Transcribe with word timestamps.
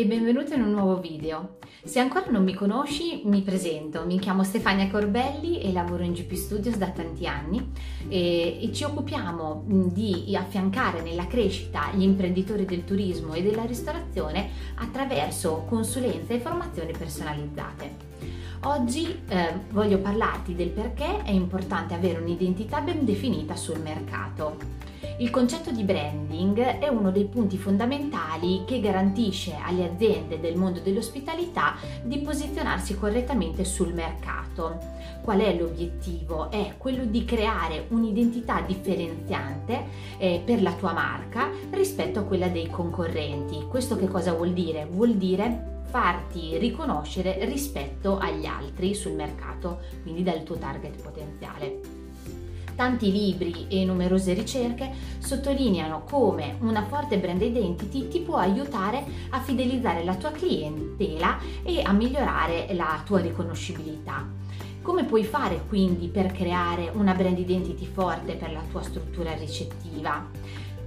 e 0.00 0.06
benvenuto 0.06 0.54
in 0.54 0.62
un 0.62 0.70
nuovo 0.70 0.98
video. 0.98 1.58
Se 1.84 1.98
ancora 1.98 2.30
non 2.30 2.42
mi 2.42 2.54
conosci, 2.54 3.20
mi 3.26 3.42
presento. 3.42 4.06
Mi 4.06 4.18
chiamo 4.18 4.44
Stefania 4.44 4.88
Corbelli 4.88 5.60
e 5.60 5.72
lavoro 5.72 6.02
in 6.02 6.14
GP 6.14 6.32
Studios 6.32 6.76
da 6.76 6.88
tanti 6.88 7.26
anni 7.26 7.70
e, 8.08 8.62
e 8.62 8.72
ci 8.72 8.84
occupiamo 8.84 9.62
di 9.66 10.34
affiancare 10.34 11.02
nella 11.02 11.26
crescita 11.26 11.90
gli 11.92 12.00
imprenditori 12.00 12.64
del 12.64 12.84
turismo 12.84 13.34
e 13.34 13.42
della 13.42 13.64
ristorazione 13.64 14.48
attraverso 14.76 15.66
consulenze 15.68 16.32
e 16.32 16.40
formazioni 16.40 16.92
personalizzate. 16.96 18.08
Oggi 18.62 19.20
eh, 19.28 19.52
voglio 19.70 19.98
parlarti 19.98 20.54
del 20.54 20.70
perché 20.70 21.24
è 21.24 21.30
importante 21.30 21.92
avere 21.92 22.20
un'identità 22.20 22.80
ben 22.80 23.04
definita 23.04 23.54
sul 23.54 23.80
mercato. 23.80 24.79
Il 25.20 25.28
concetto 25.28 25.70
di 25.70 25.84
branding 25.84 26.58
è 26.58 26.88
uno 26.88 27.10
dei 27.10 27.26
punti 27.26 27.58
fondamentali 27.58 28.62
che 28.66 28.80
garantisce 28.80 29.54
alle 29.62 29.84
aziende 29.84 30.40
del 30.40 30.56
mondo 30.56 30.80
dell'ospitalità 30.80 31.74
di 32.02 32.20
posizionarsi 32.20 32.96
correttamente 32.96 33.66
sul 33.66 33.92
mercato. 33.92 34.78
Qual 35.20 35.40
è 35.40 35.54
l'obiettivo? 35.54 36.50
È 36.50 36.76
quello 36.78 37.04
di 37.04 37.26
creare 37.26 37.84
un'identità 37.90 38.62
differenziante 38.62 39.84
eh, 40.16 40.40
per 40.42 40.62
la 40.62 40.72
tua 40.72 40.94
marca 40.94 41.50
rispetto 41.68 42.20
a 42.20 42.24
quella 42.24 42.48
dei 42.48 42.68
concorrenti. 42.68 43.66
Questo 43.68 43.96
che 43.96 44.08
cosa 44.08 44.32
vuol 44.32 44.54
dire? 44.54 44.86
Vuol 44.90 45.16
dire 45.16 45.82
farti 45.90 46.56
riconoscere 46.56 47.44
rispetto 47.44 48.16
agli 48.16 48.46
altri 48.46 48.94
sul 48.94 49.12
mercato, 49.12 49.80
quindi 50.00 50.22
dal 50.22 50.44
tuo 50.44 50.56
target 50.56 51.02
potenziale. 51.02 51.99
Tanti 52.80 53.12
libri 53.12 53.66
e 53.68 53.84
numerose 53.84 54.32
ricerche 54.32 54.90
sottolineano 55.18 56.02
come 56.08 56.56
una 56.60 56.82
forte 56.86 57.18
brand 57.18 57.42
identity 57.42 58.08
ti 58.08 58.20
può 58.20 58.36
aiutare 58.36 59.04
a 59.28 59.40
fidelizzare 59.40 60.02
la 60.02 60.14
tua 60.14 60.30
clientela 60.30 61.38
e 61.62 61.82
a 61.82 61.92
migliorare 61.92 62.72
la 62.72 62.98
tua 63.04 63.20
riconoscibilità. 63.20 64.26
Come 64.80 65.04
puoi 65.04 65.24
fare 65.24 65.62
quindi 65.68 66.08
per 66.08 66.32
creare 66.32 66.90
una 66.94 67.12
brand 67.12 67.38
identity 67.38 67.84
forte 67.84 68.32
per 68.32 68.50
la 68.50 68.62
tua 68.70 68.80
struttura 68.80 69.34
ricettiva? 69.34 70.26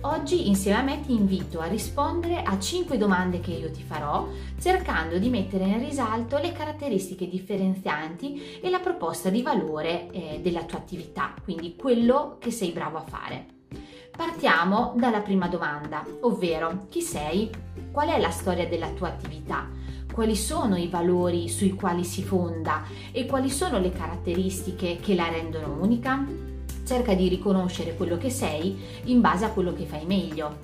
Oggi 0.06 0.50
insieme 0.50 0.80
a 0.80 0.82
me 0.82 1.00
ti 1.00 1.14
invito 1.14 1.62
a 1.62 1.68
rispondere 1.68 2.44
a 2.44 2.60
5 2.60 2.98
domande 2.98 3.40
che 3.40 3.52
io 3.52 3.72
ti 3.72 3.84
farò, 3.84 4.28
cercando 4.60 5.18
di 5.18 5.30
mettere 5.30 5.64
in 5.64 5.80
risalto 5.80 6.38
le 6.40 6.52
caratteristiche 6.52 7.30
differenzianti 7.30 8.60
e 8.62 8.70
la 8.70 8.80
proposta 8.80 9.30
di 9.30 9.42
valore 9.42 10.10
eh, 10.12 10.40
della 10.42 10.66
tua 10.66 10.80
attività, 10.80 11.34
quindi 11.42 11.78
quello 11.78 12.36
che 12.38 12.52
sei 12.52 12.72
bravo 12.72 12.98
a 12.98 13.06
fare. 13.06 13.46
Partiamo 14.14 14.94
dalla 14.98 15.22
prima 15.22 15.48
domanda, 15.48 16.06
ovvero 16.24 16.88
chi 16.90 17.02
sei? 17.02 17.50
Qual 17.90 18.10
è 18.10 18.20
la 18.20 18.30
storia 18.30 18.68
della 18.68 18.90
tua 18.90 19.08
attività? 19.08 19.70
Quali 20.12 20.36
sono 20.36 20.76
i 20.76 20.90
valori 20.90 21.48
sui 21.48 21.76
quali 21.76 22.04
si 22.04 22.24
fonda 22.24 22.84
e 23.14 23.26
quali 23.26 23.50
sono 23.50 23.80
le 23.80 23.94
caratteristiche 23.94 24.98
che 24.98 25.16
la 25.16 25.30
rendono 25.30 25.78
unica? 25.80 26.53
Cerca 26.86 27.14
di 27.14 27.28
riconoscere 27.28 27.96
quello 27.96 28.18
che 28.18 28.30
sei 28.30 28.78
in 29.06 29.22
base 29.22 29.46
a 29.46 29.50
quello 29.50 29.74
che 29.74 29.86
fai 29.86 30.06
meglio 30.06 30.58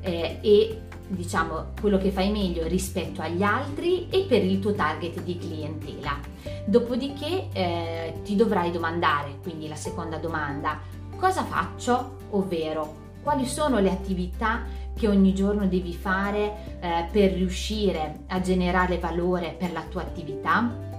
eh, 0.00 0.38
e 0.40 0.80
diciamo 1.06 1.72
quello 1.80 1.98
che 1.98 2.10
fai 2.10 2.30
meglio 2.30 2.66
rispetto 2.66 3.20
agli 3.20 3.42
altri 3.42 4.08
e 4.08 4.24
per 4.28 4.42
il 4.44 4.58
tuo 4.58 4.72
target 4.72 5.22
di 5.22 5.38
clientela. 5.38 6.18
Dopodiché 6.64 7.48
eh, 7.52 8.14
ti 8.22 8.36
dovrai 8.36 8.70
domandare, 8.70 9.38
quindi 9.42 9.68
la 9.68 9.76
seconda 9.76 10.16
domanda, 10.16 10.80
cosa 11.16 11.44
faccio? 11.44 12.16
Ovvero 12.30 13.02
quali 13.22 13.46
sono 13.46 13.78
le 13.80 13.90
attività 13.90 14.64
che 14.96 15.08
ogni 15.08 15.34
giorno 15.34 15.66
devi 15.66 15.94
fare 15.94 16.78
eh, 16.80 17.08
per 17.10 17.32
riuscire 17.32 18.20
a 18.28 18.40
generare 18.40 18.98
valore 18.98 19.54
per 19.58 19.72
la 19.72 19.82
tua 19.88 20.02
attività? 20.02 20.92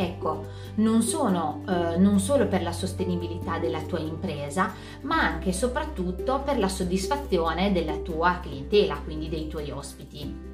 Ecco, 0.00 0.46
non 0.76 1.02
sono 1.02 1.64
eh, 1.68 1.96
non 1.96 2.20
solo 2.20 2.46
per 2.46 2.62
la 2.62 2.70
sostenibilità 2.70 3.58
della 3.58 3.80
tua 3.80 3.98
impresa, 3.98 4.72
ma 5.00 5.16
anche 5.20 5.48
e 5.48 5.52
soprattutto 5.52 6.40
per 6.44 6.56
la 6.56 6.68
soddisfazione 6.68 7.72
della 7.72 7.96
tua 7.96 8.38
clientela, 8.40 8.94
quindi 9.02 9.28
dei 9.28 9.48
tuoi 9.48 9.72
ospiti. 9.72 10.46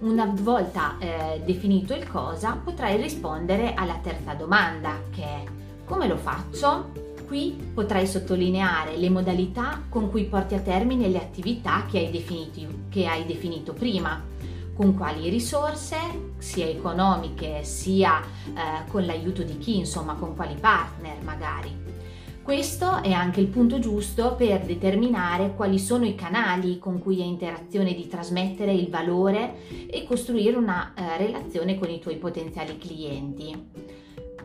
Una 0.00 0.30
volta 0.38 0.98
eh, 0.98 1.40
definito 1.46 1.94
il 1.94 2.06
cosa, 2.06 2.60
potrai 2.62 3.00
rispondere 3.00 3.72
alla 3.72 3.98
terza 4.02 4.34
domanda, 4.34 5.00
che 5.10 5.22
è 5.22 5.42
come 5.86 6.06
lo 6.06 6.18
faccio? 6.18 6.92
Qui 7.26 7.70
potrai 7.72 8.06
sottolineare 8.06 8.98
le 8.98 9.08
modalità 9.08 9.80
con 9.88 10.10
cui 10.10 10.24
porti 10.24 10.56
a 10.56 10.60
termine 10.60 11.08
le 11.08 11.16
attività 11.16 11.86
che 11.90 12.00
hai 12.00 12.10
definito, 12.10 12.60
che 12.90 13.06
hai 13.06 13.24
definito 13.24 13.72
prima 13.72 14.32
con 14.74 14.96
quali 14.96 15.28
risorse, 15.28 15.96
sia 16.38 16.66
economiche 16.66 17.62
sia 17.64 18.20
eh, 18.20 18.88
con 18.90 19.04
l'aiuto 19.04 19.42
di 19.42 19.58
chi, 19.58 19.78
insomma 19.78 20.14
con 20.14 20.34
quali 20.34 20.54
partner 20.54 21.22
magari. 21.22 21.82
Questo 22.42 23.02
è 23.02 23.10
anche 23.10 23.40
il 23.40 23.46
punto 23.46 23.78
giusto 23.78 24.34
per 24.34 24.66
determinare 24.66 25.54
quali 25.54 25.78
sono 25.78 26.04
i 26.04 26.14
canali 26.14 26.78
con 26.78 26.98
cui 26.98 27.22
hai 27.22 27.28
interazione 27.28 27.94
di 27.94 28.06
trasmettere 28.06 28.70
il 28.70 28.90
valore 28.90 29.88
e 29.88 30.04
costruire 30.04 30.54
una 30.54 30.92
eh, 30.94 31.16
relazione 31.16 31.78
con 31.78 31.88
i 31.88 32.00
tuoi 32.00 32.16
potenziali 32.16 32.76
clienti. 32.76 33.70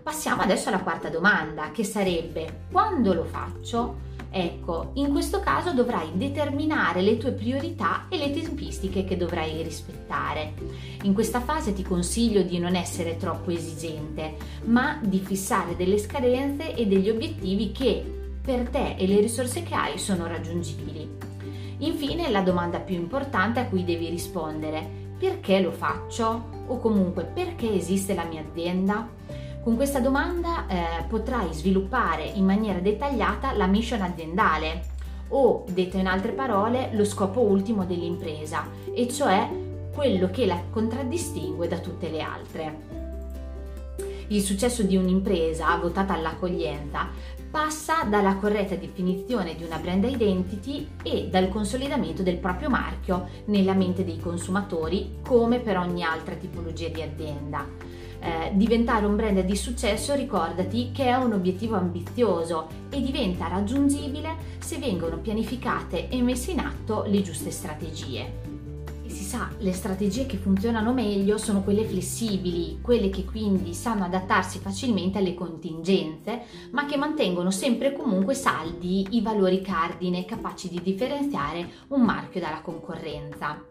Passiamo 0.02 0.42
adesso 0.42 0.70
alla 0.70 0.80
quarta 0.80 1.10
domanda, 1.10 1.72
che 1.72 1.84
sarebbe 1.84 2.68
quando 2.72 3.14
lo 3.14 3.26
faccio? 3.26 4.09
Ecco, 4.32 4.92
in 4.94 5.12
questo 5.12 5.40
caso 5.40 5.74
dovrai 5.74 6.10
determinare 6.14 7.02
le 7.02 7.18
tue 7.18 7.32
priorità 7.32 8.06
e 8.10 8.18
le 8.18 8.32
tempistiche 8.32 9.04
che 9.04 9.18
dovrai 9.18 9.64
rispettare. 9.64 10.54
In 11.04 11.14
questa 11.14 11.42
fase 11.42 11.74
ti 11.74 11.84
consiglio 11.84 12.44
di 12.44 12.60
non 12.60 12.76
essere 12.76 13.18
troppo 13.18 13.50
esigente, 13.50 14.36
ma 14.66 15.00
di 15.02 15.20
fissare 15.20 15.76
delle 15.76 15.98
scadenze 15.98 16.76
e 16.76 16.86
degli 16.86 17.10
obiettivi 17.10 17.72
che 17.72 18.04
per 18.42 18.70
te 18.70 18.96
e 18.98 19.08
le 19.08 19.20
risorse 19.20 19.64
che 19.64 19.76
hai 19.76 19.98
sono 19.98 20.28
raggiungibili. 20.28 21.10
Infine, 21.80 22.30
la 22.30 22.42
domanda 22.42 22.80
più 22.80 22.96
importante 22.96 23.60
a 23.60 23.66
cui 23.66 23.84
devi 23.84 24.10
rispondere, 24.10 24.88
perché 25.18 25.60
lo 25.60 25.72
faccio? 25.72 26.58
O 26.68 26.78
comunque 26.80 27.24
perché 27.24 27.74
esiste 27.74 28.14
la 28.14 28.26
mia 28.26 28.44
azienda? 28.48 29.08
Con 29.62 29.76
questa 29.76 30.00
domanda 30.00 30.66
eh, 30.68 31.04
potrai 31.08 31.54
sviluppare 31.54 32.24
in 32.24 32.46
maniera 32.46 32.80
dettagliata 32.80 33.54
la 33.54 33.68
mission 33.68 34.02
aziendale 34.02 34.84
o, 35.30 35.66
detto 35.70 35.98
in 35.98 36.08
altre 36.08 36.32
parole, 36.32 36.90
lo 36.94 37.04
scopo 37.04 37.42
ultimo 37.42 37.86
dell'impresa, 37.86 38.66
e 38.94 39.08
cioè 39.10 39.50
quello 39.94 40.30
che 40.32 40.46
la 40.46 40.60
contraddistingue 40.72 41.68
da 41.68 41.78
tutte 41.80 42.10
le 42.10 42.22
altre. 42.22 42.78
Il 44.30 44.42
successo 44.42 44.84
di 44.84 44.96
un'impresa 44.96 45.76
votata 45.78 46.14
all'accoglienza 46.14 47.08
passa 47.50 48.04
dalla 48.04 48.36
corretta 48.36 48.76
definizione 48.76 49.56
di 49.56 49.64
una 49.64 49.78
brand 49.78 50.04
identity 50.04 50.88
e 51.04 51.28
dal 51.30 51.50
consolidamento 51.50 52.22
del 52.24 52.38
proprio 52.38 52.70
marchio 52.70 53.28
nella 53.46 53.74
mente 53.74 54.06
dei 54.06 54.20
consumatori 54.20 55.18
come 55.24 55.60
per 55.60 55.78
ogni 55.78 56.04
altra 56.04 56.36
tipologia 56.36 56.90
di 56.90 57.02
azienda 57.02 57.66
eh, 58.22 58.52
diventare 58.54 59.06
un 59.06 59.16
brand 59.16 59.40
di 59.42 59.56
successo 59.56 60.14
ricordati 60.14 60.92
che 60.94 61.06
è 61.06 61.16
un 61.16 61.34
obiettivo 61.34 61.76
ambizioso 61.76 62.68
e 62.90 63.02
diventa 63.02 63.48
raggiungibile 63.48 64.58
se 64.60 64.78
vengono 64.78 65.18
pianificate 65.18 66.10
e 66.10 66.22
messe 66.22 66.52
in 66.52 66.60
atto 66.60 67.04
le 67.08 67.22
giuste 67.22 67.52
strategie. 67.52 68.59
Sa, 69.30 69.52
le 69.60 69.74
strategie 69.74 70.26
che 70.26 70.38
funzionano 70.38 70.92
meglio 70.92 71.38
sono 71.38 71.62
quelle 71.62 71.86
flessibili, 71.86 72.80
quelle 72.82 73.12
che 73.12 73.26
quindi 73.26 73.76
sanno 73.76 74.06
adattarsi 74.06 74.58
facilmente 74.58 75.20
alle 75.20 75.36
contingenze, 75.36 76.42
ma 76.72 76.88
che 76.88 76.98
mantengono 76.98 77.52
sempre 77.52 77.94
comunque 77.94 78.34
saldi 78.34 79.06
i 79.12 79.22
valori 79.22 79.62
cardine 79.62 80.26
capaci 80.26 80.68
di 80.68 80.82
differenziare 80.82 81.70
un 81.90 82.02
marchio 82.02 82.40
dalla 82.42 82.62
concorrenza. 82.62 83.64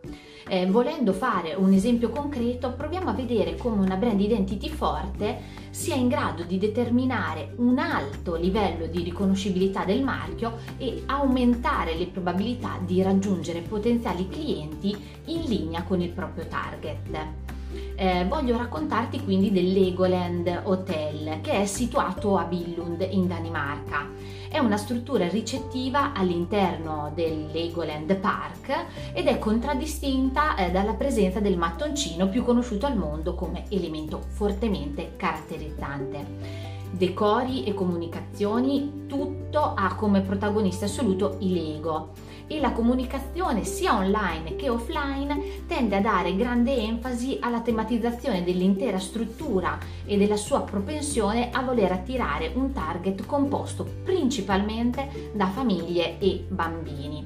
Eh, 0.47 0.67
volendo 0.67 1.13
fare 1.13 1.55
un 1.55 1.73
esempio 1.73 2.11
concreto, 2.11 2.75
proviamo 2.75 3.11
a 3.11 3.15
vedere 3.15 3.57
come 3.57 3.85
una 3.85 3.97
brand 3.97 4.21
identity 4.21 4.69
forte 4.69 5.67
sia 5.79 5.95
in 5.95 6.09
grado 6.09 6.43
di 6.43 6.59
determinare 6.59 7.53
un 7.59 7.79
alto 7.79 8.35
livello 8.35 8.87
di 8.87 9.05
riconoscibilità 9.05 9.85
del 9.85 10.03
marchio 10.03 10.59
e 10.77 11.05
aumentare 11.07 11.95
le 11.95 12.07
probabilità 12.07 12.81
di 12.85 13.01
raggiungere 13.01 13.61
potenziali 13.61 14.29
clienti 14.29 14.97
in 15.27 15.43
linea 15.43 15.85
con 15.85 16.01
il 16.01 16.11
proprio 16.11 16.49
target. 16.49 17.48
Eh, 17.97 18.25
voglio 18.29 18.57
raccontarti 18.57 19.23
quindi 19.23 19.51
del 19.51 19.73
Legoland 19.73 20.63
Hotel 20.65 21.41
che 21.41 21.63
è 21.63 21.67
situato 21.67 22.37
a 22.37 22.45
Billund 22.45 23.07
in 23.11 23.27
Danimarca. 23.27 24.09
È 24.49 24.59
una 24.59 24.77
struttura 24.77 25.29
ricettiva 25.29 26.13
all'interno 26.13 27.13
del 27.15 27.49
Legoland 27.53 28.15
Park 28.17 28.87
ed 29.13 29.27
è 29.27 29.39
contraddistinta 29.39 30.57
eh, 30.57 30.71
dalla 30.71 30.95
presenza 30.95 31.41
del 31.41 31.59
mattoncino 31.59 32.29
più 32.29 32.45
conosciuto 32.45 32.87
al 32.87 32.97
mondo 32.97 33.35
come 33.35 33.65
elemento 33.69 34.23
fortemente 34.29 35.13
caratterizzante 35.17 36.69
decori 36.91 37.65
e 37.65 37.75
comunicazioni, 37.75 39.05
tutto 39.07 39.75
ha 39.75 39.95
come 39.95 40.23
protagonista 40.23 40.87
assoluto 40.87 41.37
i 41.41 41.53
Lego 41.53 42.13
e 42.49 42.59
la 42.59 42.73
comunicazione 42.73 43.65
sia 43.65 43.97
online 43.97 44.57
che 44.57 44.69
offline 44.69 45.67
tende 45.69 45.97
a 45.97 46.01
dare 46.01 46.35
grande 46.35 46.77
enfasi 46.77 47.39
alla 47.41 47.61
tematizzazione 47.61 48.43
dell'intera 48.43 48.99
struttura 48.99 49.79
e 50.05 50.17
della 50.17 50.37
sua 50.37 50.63
propensione 50.63 51.51
a 51.53 51.63
voler 51.63 51.93
attirare 51.93 52.51
un 52.55 52.73
target 52.73 53.25
composto 53.27 53.87
principalmente 54.03 55.31
da 55.35 55.47
famiglie 55.47 56.19
e 56.19 56.45
bambini. 56.49 57.25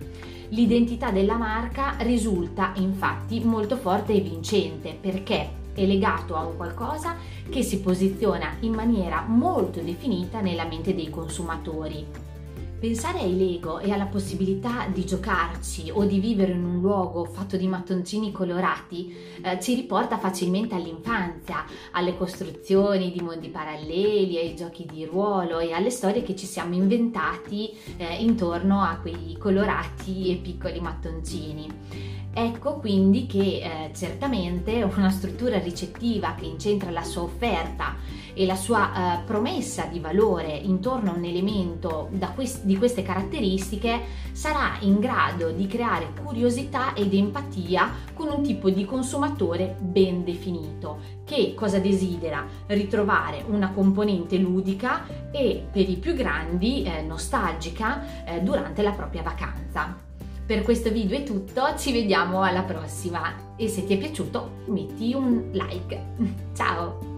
L'identità 0.48 1.10
della 1.10 1.36
marca 1.36 1.94
risulta 2.00 2.72
infatti 2.76 3.40
molto 3.40 3.76
forte 3.76 4.12
e 4.12 4.20
vincente 4.20 4.94
perché 5.00 5.60
è 5.72 5.86
legato 5.86 6.36
a 6.36 6.44
un 6.44 6.56
qualcosa 6.56 7.16
che 7.48 7.62
si 7.62 7.80
posiziona 7.80 8.56
in 8.60 8.74
maniera 8.74 9.24
molto 9.26 9.80
definita 9.80 10.40
nella 10.40 10.64
mente 10.64 10.94
dei 10.94 11.08
consumatori. 11.08 12.31
Pensare 12.82 13.20
ai 13.20 13.38
Lego 13.38 13.78
e 13.78 13.92
alla 13.92 14.06
possibilità 14.06 14.88
di 14.92 15.06
giocarci 15.06 15.92
o 15.92 16.04
di 16.04 16.18
vivere 16.18 16.50
in 16.50 16.64
un 16.64 16.80
luogo 16.80 17.24
fatto 17.24 17.56
di 17.56 17.68
mattoncini 17.68 18.32
colorati 18.32 19.14
eh, 19.40 19.60
ci 19.60 19.76
riporta 19.76 20.18
facilmente 20.18 20.74
all'infanzia, 20.74 21.64
alle 21.92 22.16
costruzioni 22.16 23.12
di 23.12 23.20
mondi 23.20 23.50
paralleli, 23.50 24.36
ai 24.36 24.56
giochi 24.56 24.84
di 24.84 25.04
ruolo 25.04 25.60
e 25.60 25.70
alle 25.70 25.90
storie 25.90 26.24
che 26.24 26.34
ci 26.34 26.46
siamo 26.46 26.74
inventati 26.74 27.70
eh, 27.98 28.16
intorno 28.16 28.82
a 28.82 28.98
quei 29.00 29.36
colorati 29.38 30.32
e 30.32 30.40
piccoli 30.42 30.80
mattoncini. 30.80 31.68
Ecco 32.34 32.76
quindi 32.78 33.26
che 33.26 33.38
eh, 33.38 33.90
certamente 33.94 34.82
una 34.82 35.10
struttura 35.10 35.58
ricettiva 35.58 36.34
che 36.34 36.46
incentra 36.46 36.90
la 36.90 37.04
sua 37.04 37.22
offerta 37.22 37.96
e 38.32 38.46
la 38.46 38.56
sua 38.56 39.18
eh, 39.18 39.24
promessa 39.24 39.84
di 39.84 39.98
valore 39.98 40.56
intorno 40.56 41.10
a 41.10 41.14
un 41.14 41.24
elemento 41.24 42.08
quest- 42.34 42.64
di 42.72 42.78
queste 42.78 43.02
caratteristiche 43.02 44.00
sarà 44.32 44.78
in 44.80 44.98
grado 44.98 45.50
di 45.50 45.66
creare 45.66 46.08
curiosità 46.24 46.94
ed 46.94 47.12
empatia 47.12 47.90
con 48.14 48.28
un 48.28 48.42
tipo 48.42 48.70
di 48.70 48.86
consumatore 48.86 49.76
ben 49.78 50.24
definito 50.24 51.20
che 51.24 51.54
cosa 51.54 51.78
desidera? 51.78 52.44
Ritrovare 52.66 53.44
una 53.46 53.70
componente 53.70 54.36
ludica 54.36 55.06
e 55.30 55.66
per 55.70 55.88
i 55.88 55.96
più 55.96 56.14
grandi 56.14 56.82
eh, 56.82 57.02
nostalgica 57.02 58.24
eh, 58.24 58.40
durante 58.40 58.82
la 58.82 58.92
propria 58.92 59.22
vacanza. 59.22 59.96
Per 60.44 60.62
questo 60.62 60.90
video 60.90 61.16
è 61.16 61.22
tutto, 61.22 61.62
ci 61.78 61.92
vediamo 61.92 62.42
alla 62.42 62.62
prossima 62.62 63.54
e 63.56 63.68
se 63.68 63.86
ti 63.86 63.94
è 63.94 63.98
piaciuto 63.98 64.64
metti 64.66 65.14
un 65.14 65.50
like. 65.52 66.00
Ciao! 66.54 67.11